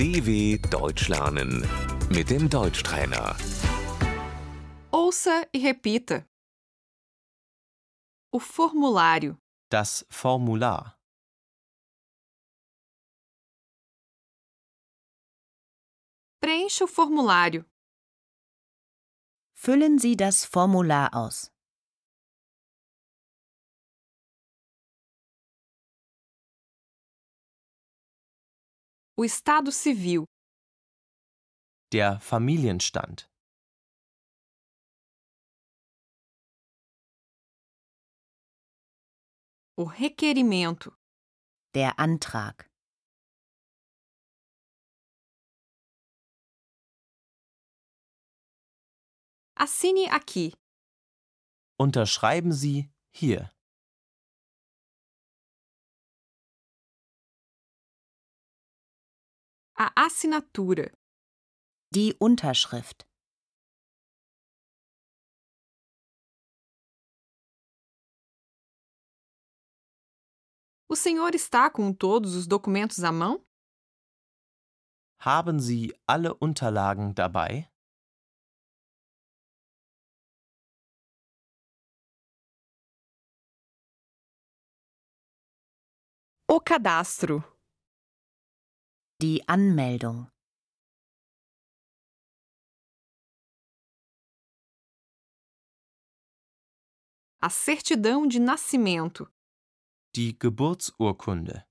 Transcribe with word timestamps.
DW 0.00 0.56
Deutsch 0.70 1.08
lernen 1.08 1.60
mit 2.08 2.30
dem 2.30 2.48
Deutschtrainer. 2.48 3.36
Ouça 4.90 5.46
e 5.52 5.58
repita. 5.58 6.26
O 8.32 8.40
formulário, 8.40 9.36
Das 9.70 10.06
Formular. 10.08 10.98
preencha 16.40 16.84
o 16.84 16.88
formulário. 16.88 17.66
Füllen 19.52 19.98
Sie 19.98 20.16
das 20.16 20.46
Formular 20.46 21.10
aus. 21.14 21.52
O 29.20 29.22
estado 29.22 29.70
civil, 29.70 30.24
Der 31.92 32.18
Familienstand. 32.20 33.28
o 39.76 39.84
requerimento, 39.84 40.96
Der 41.74 42.00
Antrag. 42.00 42.66
assine 49.54 50.10
aqui. 50.10 50.54
Unterschreiben 51.78 52.52
Sie 52.52 52.90
hier. 53.14 53.50
A 59.82 59.90
assinatura, 59.96 60.92
Die 61.90 62.14
Unterschrift. 62.20 63.06
o 70.86 70.94
senhor 70.94 71.34
está 71.34 71.70
com 71.70 71.94
todos 71.94 72.34
os 72.34 72.46
documentos 72.46 73.02
à 73.02 73.10
mão? 73.10 73.42
Haben 75.18 75.58
Sie 75.60 75.94
alle 76.06 76.36
Unterlagen 76.42 77.14
dabei? 77.14 77.70
O 86.46 86.60
cadastro, 86.60 87.42
Die 89.22 89.42
Anmeldung. 89.46 90.30
a 97.42 97.50
certidão 97.50 98.26
de 98.26 98.38
nascimento, 98.38 99.30
Die 100.16 100.32
Geburtsurkunde. 100.32 101.66